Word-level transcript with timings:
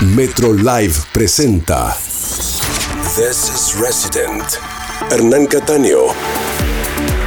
Metro 0.00 0.52
Live 0.54 0.94
presenta 1.12 1.94
This 3.16 3.50
is 3.54 3.74
Resident. 3.78 4.42
Hernán 5.10 5.46
Cataño. 5.46 5.98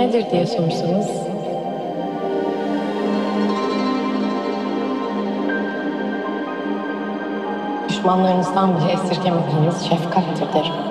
Nedir 0.07 0.31
diye 0.31 0.45
sorsanız 0.45 1.07
düşmanlarınızdan 7.89 8.77
bile 8.77 8.91
esirgemediğiniz 8.91 9.81
şefkattir 9.89 10.53
derim. 10.53 10.86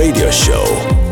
Radio 0.00 0.30
show. 0.30 1.09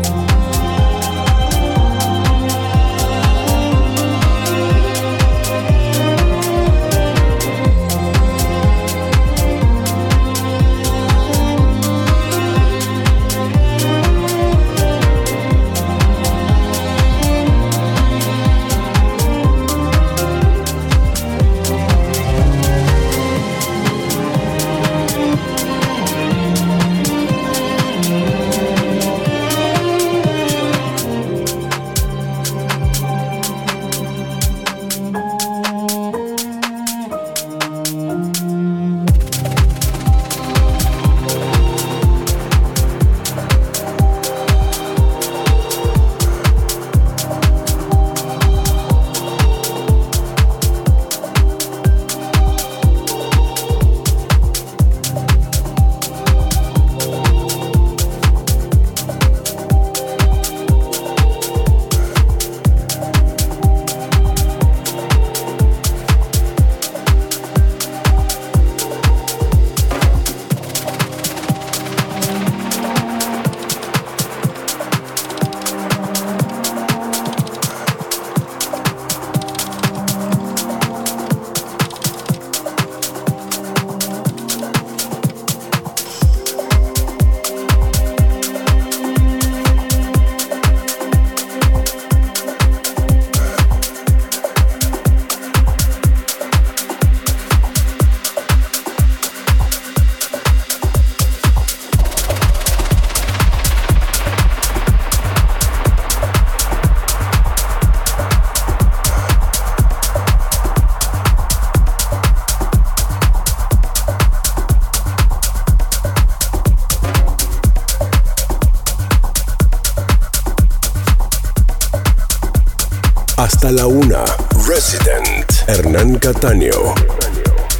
La 123.71 123.87
una. 123.87 124.25
Resident. 124.67 125.49
Hernán 125.67 126.19
Cataño. 126.19 126.93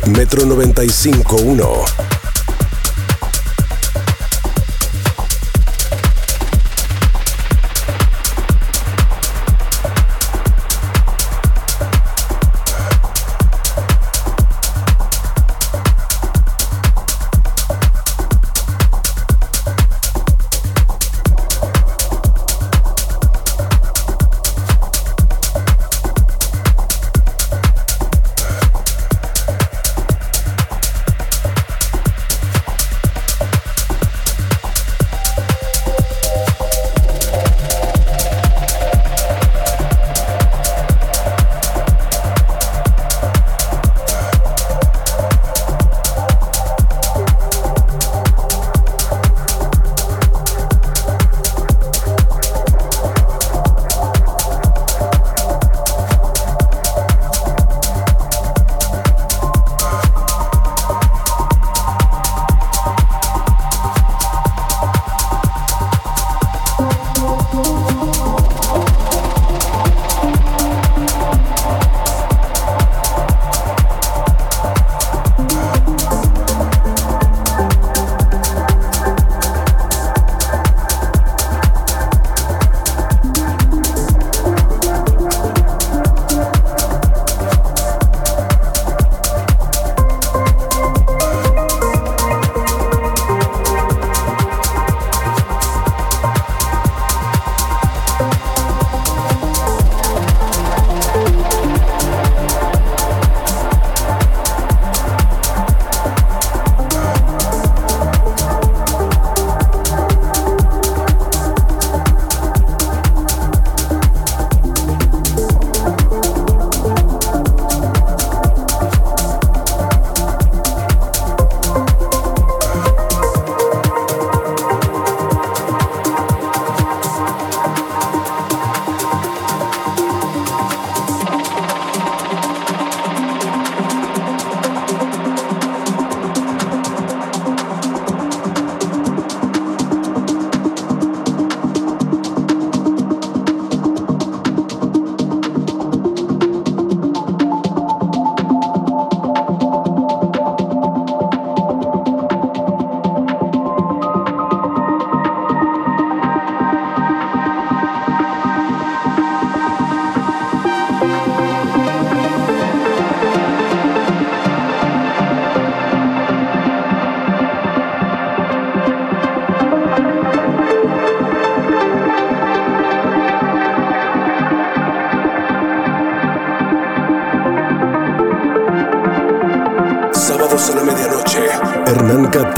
Metro 0.05 0.43
95.1. 0.43 2.18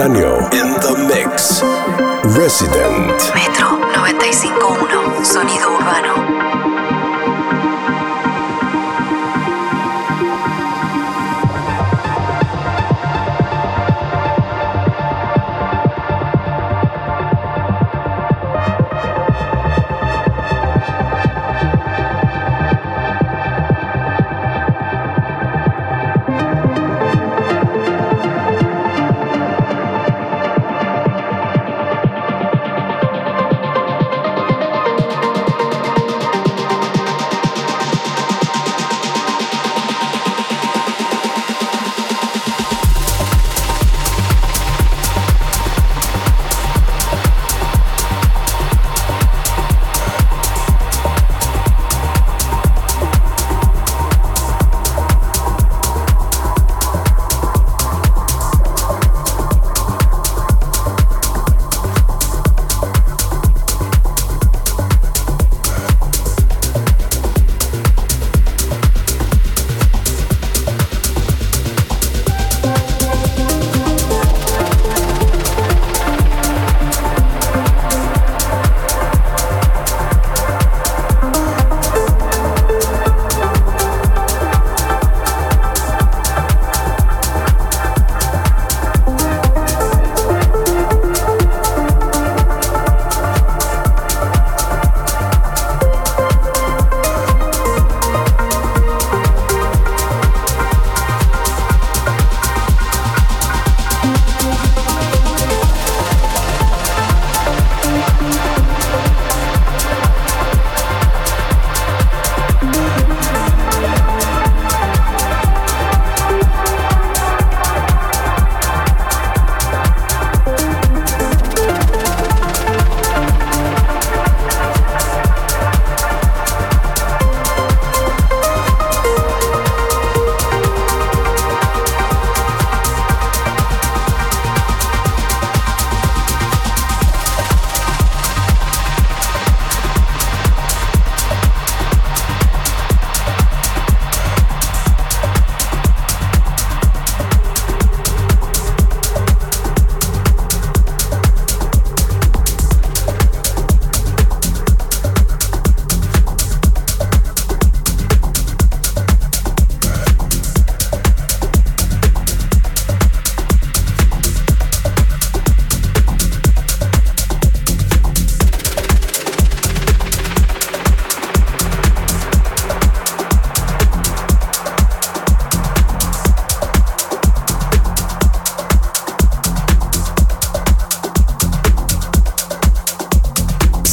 Hernán 0.02 0.41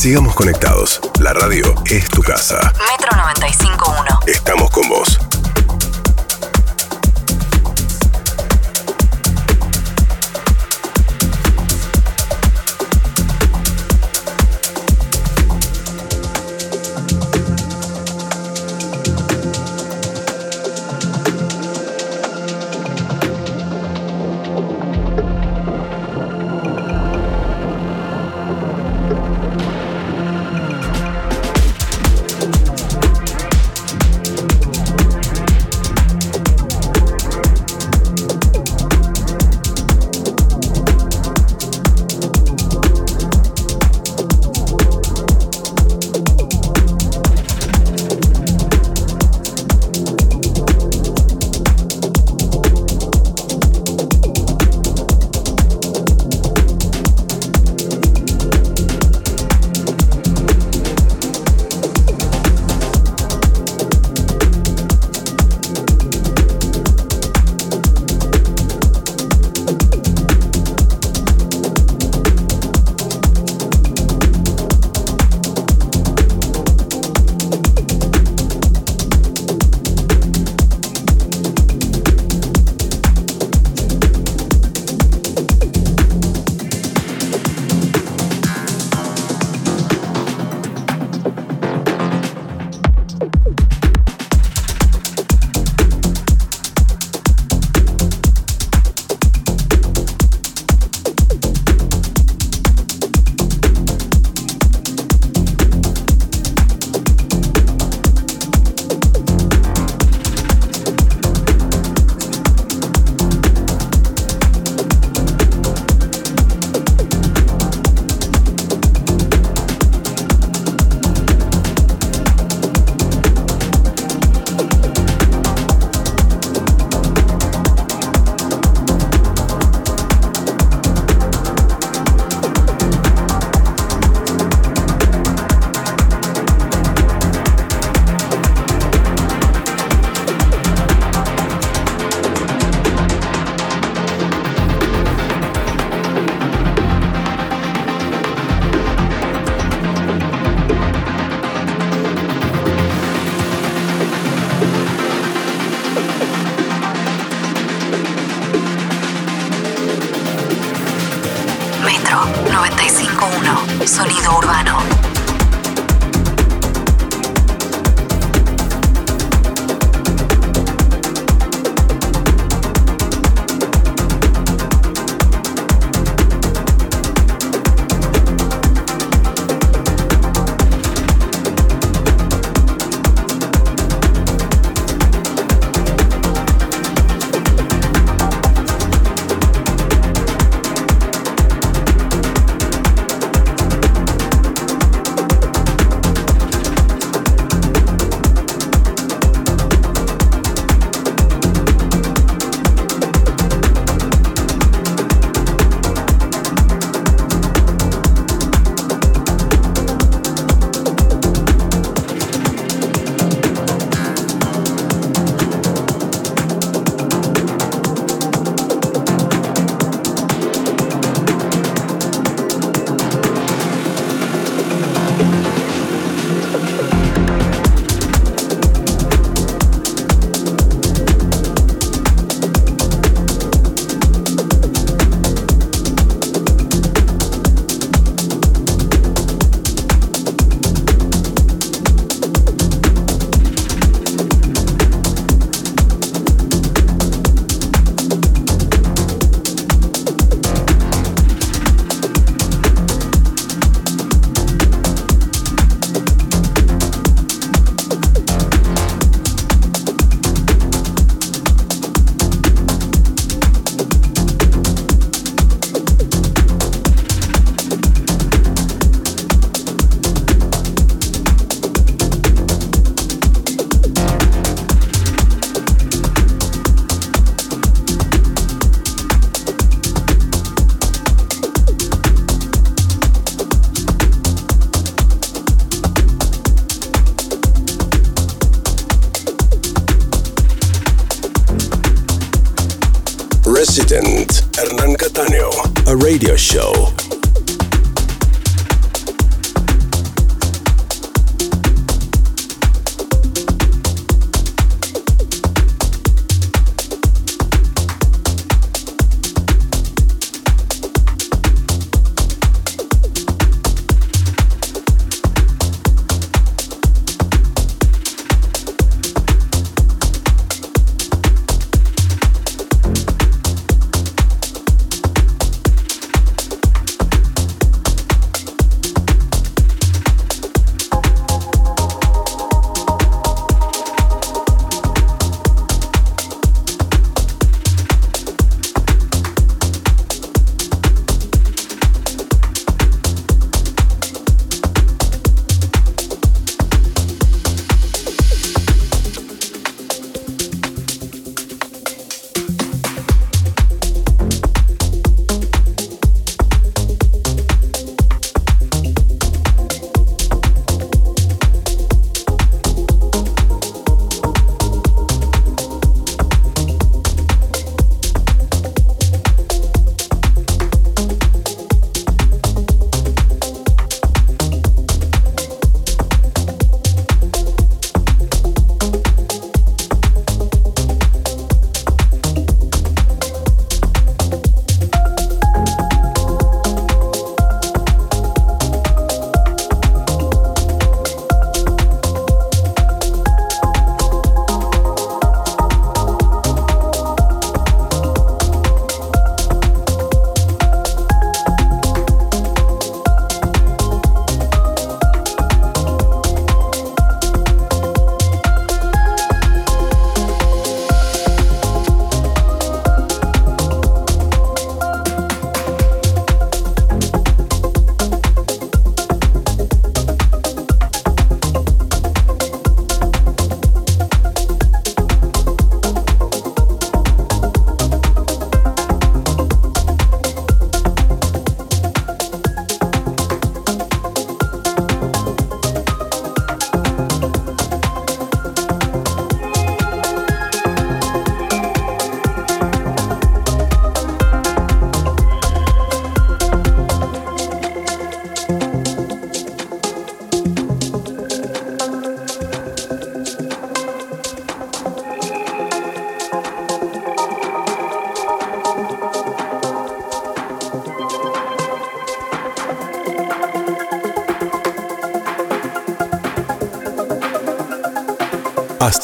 Sigamos 0.08 0.34
conectados. 0.34 1.02
La 1.20 1.34
radio 1.34 1.74
es 1.84 2.08
tu 2.08 2.22
casa. 2.22 2.72
Metro 2.90 3.10
95.1. 3.10 4.26
Estamos 4.26 4.70
con 4.70 4.88
vos. 4.88 5.27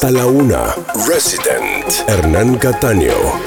Hasta 0.05 0.19
la 0.19 0.27
una. 0.27 0.75
Resident. 1.07 2.07
Hernán 2.07 2.59
Cataño. 2.59 3.44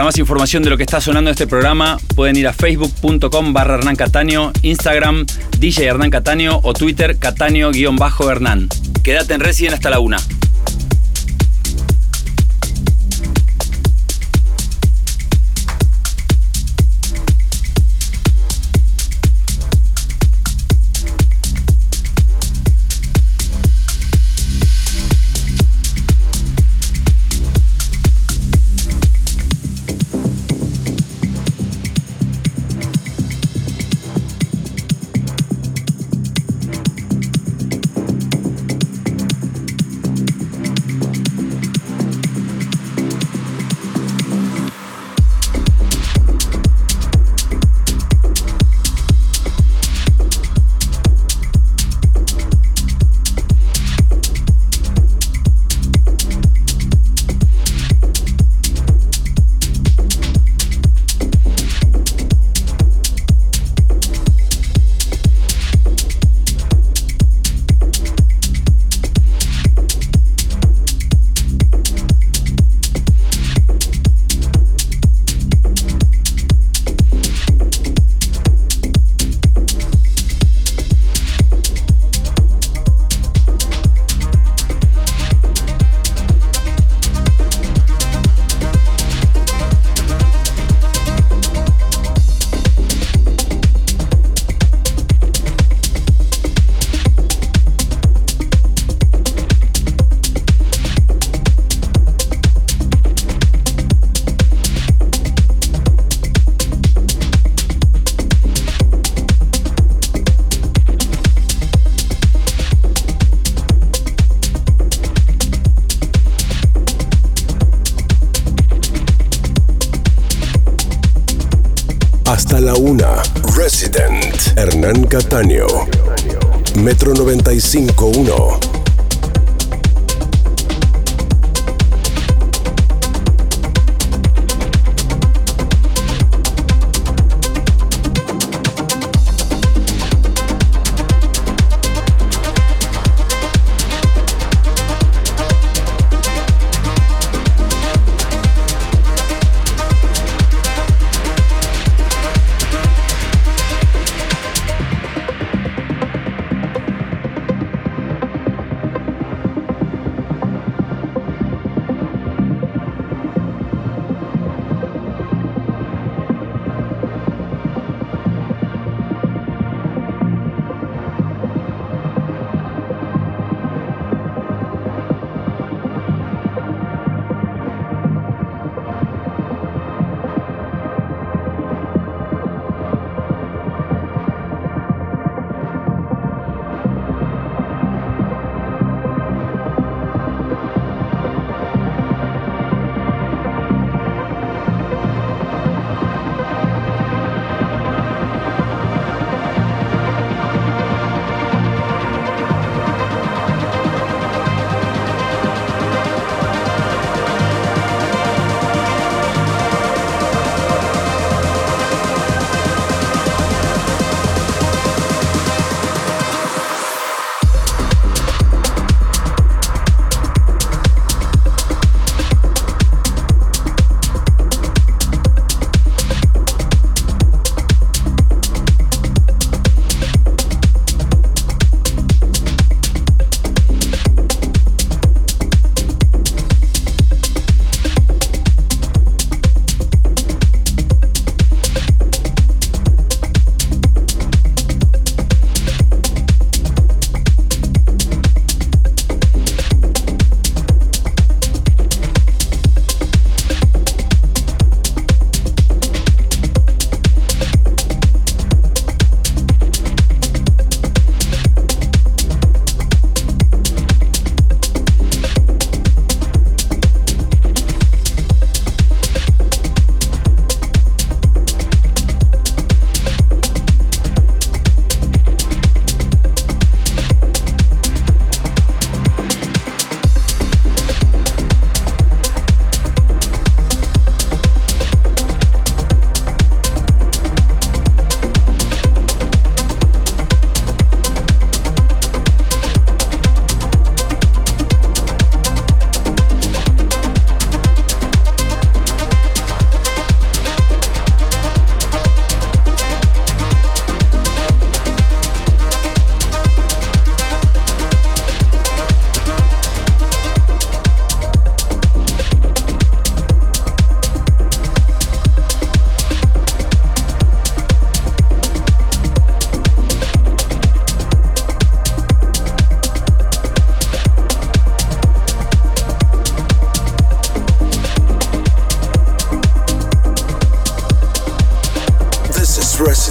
Para 0.00 0.08
más 0.08 0.18
información 0.18 0.62
de 0.62 0.70
lo 0.70 0.78
que 0.78 0.84
está 0.84 0.98
sonando 0.98 1.30
este 1.30 1.46
programa, 1.46 1.98
pueden 2.16 2.34
ir 2.34 2.48
a 2.48 2.54
facebook.com 2.54 3.52
barra 3.52 3.74
Hernán 3.74 3.96
Cataño, 3.96 4.50
Instagram 4.62 5.26
DJ 5.58 5.88
Hernán 5.88 6.10
o 6.62 6.72
Twitter 6.72 7.18
Cataño-Hernán. 7.18 8.68
Quédate 9.04 9.34
en 9.34 9.40
Resident 9.40 9.74
hasta 9.74 9.90
la 9.90 10.00
una. 10.00 10.16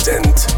Resident. 0.09 0.48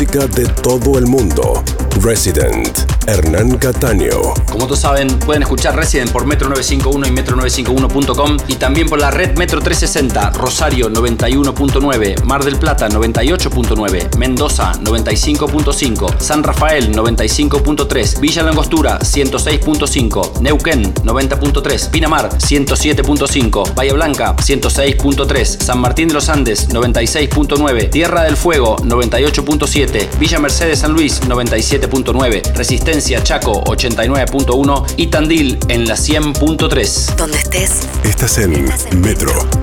De 0.00 0.46
todo 0.62 0.98
el 0.98 1.06
mundo. 1.06 1.62
Resident, 2.00 2.89
Hernán 3.10 3.58
Cataño. 3.58 4.34
Como 4.52 4.66
todos 4.66 4.78
saben, 4.78 5.08
pueden 5.18 5.42
escuchar 5.42 5.74
Resident 5.74 6.12
por 6.12 6.26
Metro 6.26 6.48
951 6.48 7.08
y 7.08 7.10
metro951.com 7.10 8.36
y 8.46 8.54
también 8.54 8.88
por 8.88 9.00
la 9.00 9.10
red 9.10 9.36
Metro 9.36 9.60
360, 9.60 10.30
Rosario 10.30 10.88
91.9, 10.88 12.22
Mar 12.22 12.44
del 12.44 12.56
Plata 12.56 12.88
98.9, 12.88 14.16
Mendoza 14.16 14.74
95.5, 14.74 16.20
San 16.20 16.44
Rafael 16.44 16.94
95.3, 16.94 18.20
Villa 18.20 18.44
Langostura 18.44 19.00
106.5, 19.00 20.40
Neuquén 20.40 20.94
90.3, 20.94 21.90
Pinamar 21.90 22.30
107.5, 22.38 23.74
Bahía 23.74 23.94
Blanca 23.94 24.36
106.3, 24.36 25.44
San 25.60 25.80
Martín 25.80 26.06
de 26.08 26.14
los 26.14 26.28
Andes 26.28 26.68
96.9, 26.68 27.90
Tierra 27.90 28.22
del 28.22 28.36
Fuego 28.36 28.76
98.7, 28.76 30.18
Villa 30.20 30.38
Mercedes 30.38 30.78
San 30.78 30.92
Luis 30.92 31.20
97.9, 31.22 32.54
Resistencia 32.54 32.99
Chaco 33.00 33.64
89.1 33.64 34.94
y 34.96 35.06
Tandil 35.06 35.58
en 35.68 35.88
la 35.88 35.94
100.3. 35.94 37.16
Donde 37.16 37.38
estés. 37.38 37.80
Estás 38.04 38.38
en 38.38 38.70
Metro. 39.00 39.59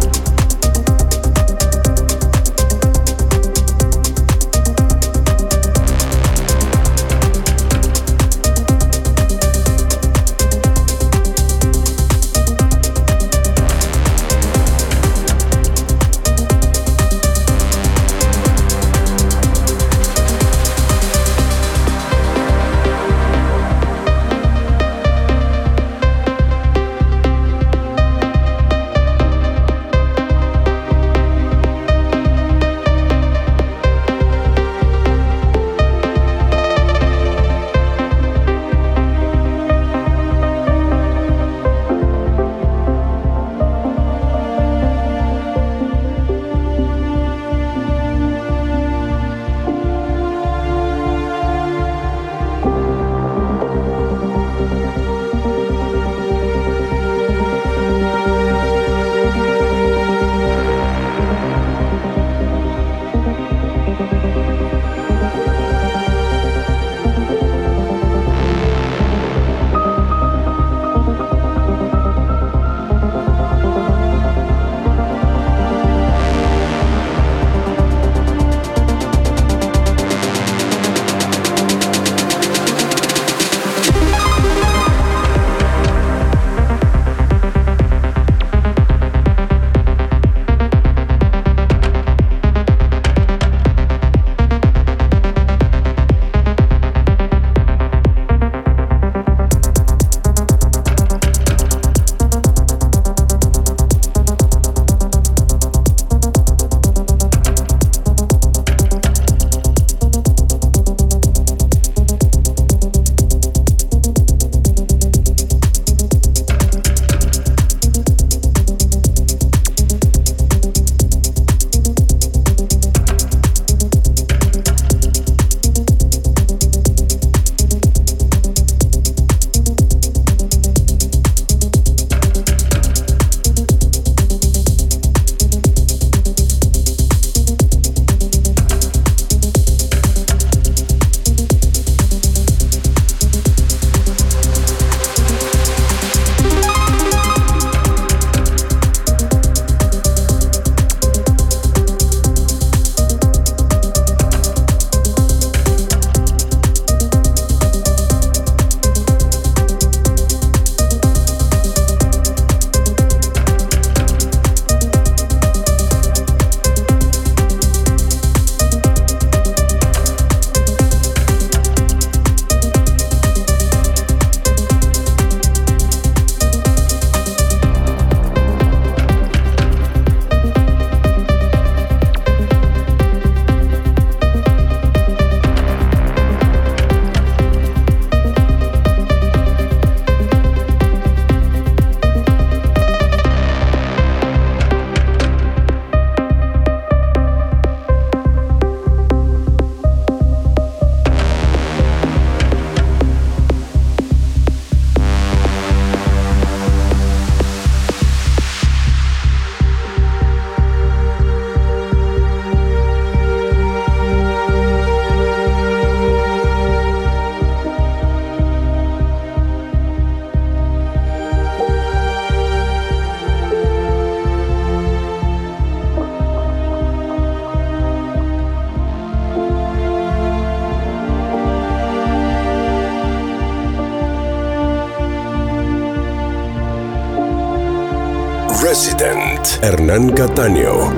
Hernán 239.98 240.14
Cataño. 240.14 240.97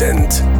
Resident. 0.00 0.57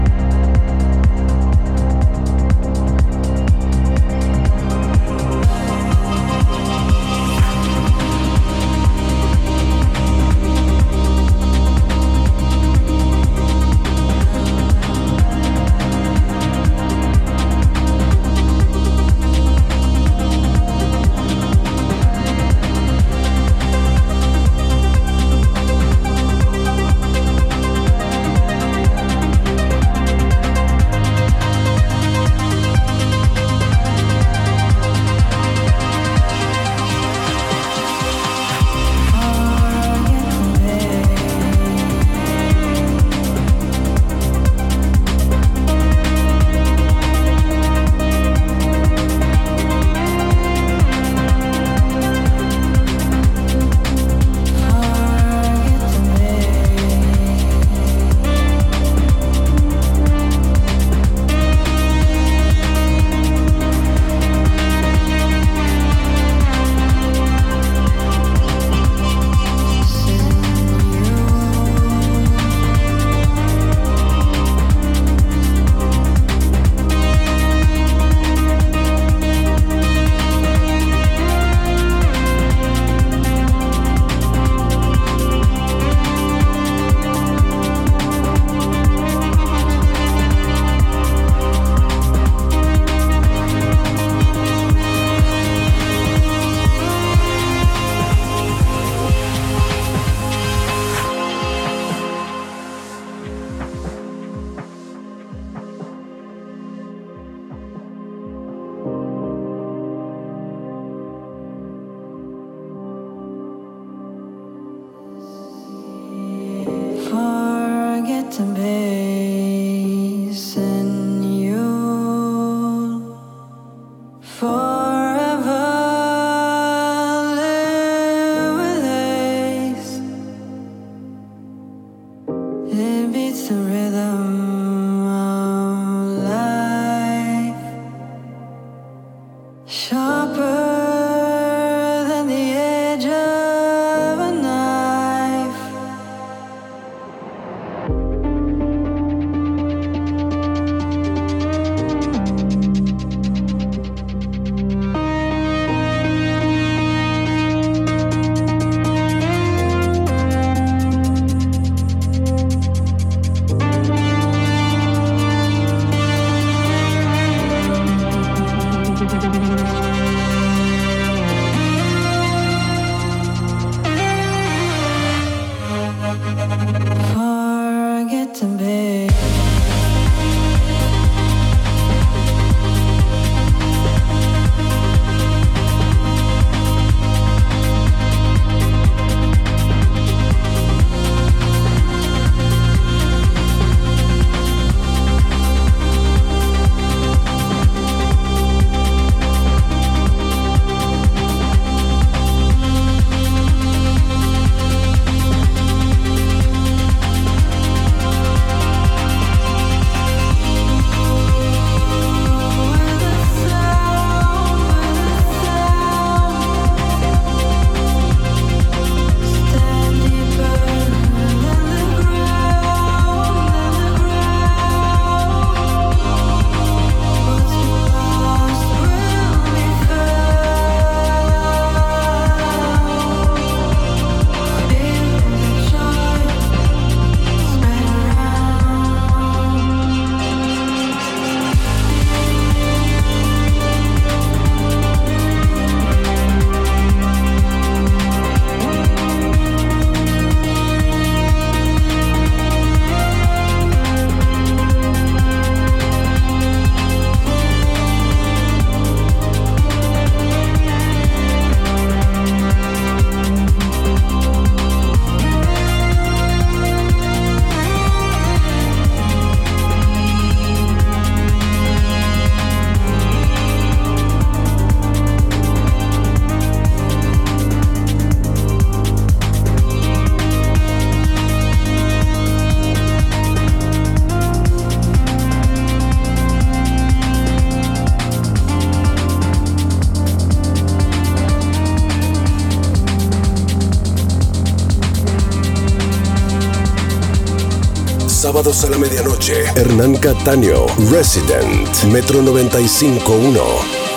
Sábados 298.52 298.64
a 298.64 298.70
la 298.70 298.78
medianoche. 298.78 299.44
Hernán 299.56 299.96
Cataño, 299.96 300.66
Resident, 300.90 301.84
Metro 301.84 302.22
95.1. 302.22 303.87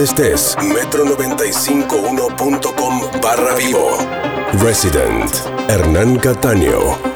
donde 0.00 0.04
estés. 0.04 0.56
Metro951.com 0.58 3.20
barra 3.20 3.54
vivo. 3.54 3.98
Resident. 4.62 5.30
Hernán 5.68 6.18
Cataño. 6.18 7.09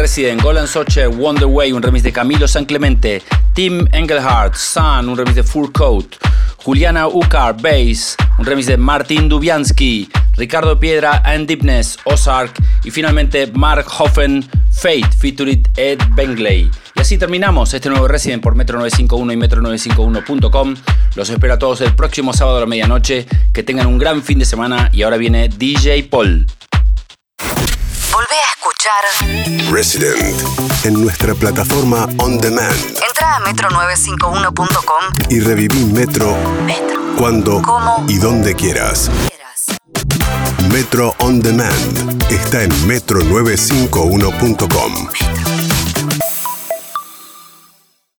Resident, 0.00 0.40
Golan 0.40 0.66
Soche, 0.66 1.06
Wonder 1.06 1.44
Way, 1.44 1.72
un 1.72 1.82
remix 1.82 2.02
de 2.02 2.10
Camilo 2.10 2.48
San 2.48 2.64
Clemente, 2.64 3.22
Tim 3.52 3.86
Engelhardt, 3.92 4.54
Sun, 4.54 5.10
un 5.10 5.14
remix 5.14 5.34
de 5.34 5.42
Full 5.42 5.72
Coat, 5.72 6.16
Juliana 6.56 7.06
Ukar, 7.06 7.60
Bass, 7.60 8.16
un 8.38 8.46
remix 8.46 8.66
de 8.66 8.78
Martin 8.78 9.28
Dubiansky, 9.28 10.08
Ricardo 10.38 10.80
Piedra, 10.80 11.20
and 11.26 11.46
Deepness, 11.46 11.98
Ozark 12.04 12.54
y 12.82 12.90
finalmente 12.90 13.46
Mark 13.52 13.86
Hoffen, 13.98 14.48
Fate, 14.70 15.10
featuring 15.18 15.62
Ed 15.76 15.98
Bengley. 16.14 16.70
Y 16.94 17.00
así 17.00 17.18
terminamos 17.18 17.74
este 17.74 17.90
nuevo 17.90 18.08
Resident 18.08 18.42
por 18.42 18.54
Metro 18.54 18.78
951 18.78 19.32
y 19.34 19.36
Metro951.com. 19.36 20.76
Los 21.14 21.28
espero 21.28 21.54
a 21.54 21.58
todos 21.58 21.82
el 21.82 21.94
próximo 21.94 22.32
sábado 22.32 22.56
a 22.56 22.60
la 22.60 22.66
medianoche. 22.66 23.26
Que 23.52 23.62
tengan 23.62 23.86
un 23.86 23.98
gran 23.98 24.22
fin 24.22 24.38
de 24.38 24.46
semana 24.46 24.88
y 24.94 25.02
ahora 25.02 25.18
viene 25.18 25.48
DJ 25.50 26.04
Paul. 26.04 26.46
Resident 29.70 30.34
en 30.84 30.94
nuestra 31.00 31.34
plataforma 31.34 32.06
On 32.18 32.38
Demand 32.38 32.74
Entra 33.06 33.36
a 33.36 33.40
metro951.com 33.40 35.04
y 35.28 35.40
reviví 35.40 35.84
Metro 35.86 36.36
Metro. 36.66 37.00
cuando 37.16 37.60
¿Cómo? 37.62 38.04
y 38.08 38.18
donde 38.18 38.54
quieras. 38.54 39.10
Quieras. 39.28 39.66
Metro 40.72 41.14
On 41.18 41.40
Demand 41.40 42.22
está 42.30 42.62
en 42.64 42.70
metro951.com. 42.88 44.92
Metro. 45.04 45.29